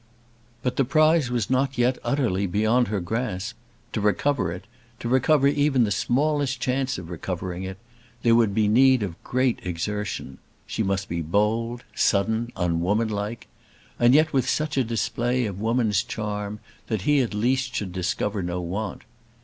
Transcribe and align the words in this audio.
But 0.63 0.77
the 0.77 0.83
prize 0.83 1.29
was 1.29 1.47
not 1.51 1.77
yet 1.77 1.99
utterly 2.03 2.47
beyond 2.47 2.87
her 2.87 2.99
grasp. 2.99 3.55
To 3.93 4.01
recover 4.01 4.51
it, 4.51 4.65
to 4.99 5.07
recover 5.07 5.45
even 5.45 5.83
the 5.83 5.91
smallest 5.91 6.59
chance 6.59 6.97
of 6.97 7.11
recovering 7.11 7.61
it, 7.65 7.77
there 8.23 8.33
would 8.33 8.55
be 8.55 8.67
need 8.67 9.03
of 9.03 9.23
great 9.23 9.59
exertion. 9.61 10.39
She 10.65 10.81
must 10.81 11.07
be 11.07 11.21
bold, 11.21 11.83
sudden, 11.93 12.49
unwomanlike, 12.55 13.47
and 13.99 14.15
yet 14.15 14.33
with 14.33 14.49
such 14.49 14.73
display 14.87 15.45
of 15.45 15.59
woman's 15.61 16.01
charm 16.03 16.61
that 16.87 17.03
he 17.03 17.19
at 17.21 17.35
least 17.35 17.75
should 17.75 17.91
discover 17.91 18.41
no 18.41 18.59
want. 18.59 19.03